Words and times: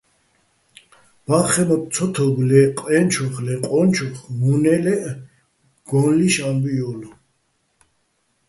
ბა́ხხეჼ 1.25 1.63
მოტტ 1.67 1.85
ცო 1.93 2.05
თო́უგო̆ 2.13 2.47
ლე 2.49 2.61
ყაჲნჩოხე́ 2.79 3.43
ლე 3.45 3.53
ყო́ნუჩოხ, 3.65 4.17
უ̂ნე 4.51 4.75
ლე́ჸ 4.83 5.01
გო́ლლიშ 5.89 6.35
ა́მბუჲ 6.47 6.73
ჲო́ლო̆. 6.77 7.15